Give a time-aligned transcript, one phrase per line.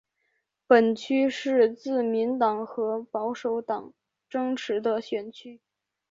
[0.65, 3.93] 本区是自民党和保守党
[4.27, 5.61] 争持的选区。